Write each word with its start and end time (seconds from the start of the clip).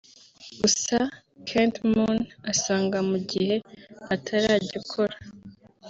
gusa 0.59 0.97
CandMoon 1.47 2.19
asanga 2.51 2.97
mu 3.09 3.17
gihe 3.29 3.55
ataragikora 4.13 5.15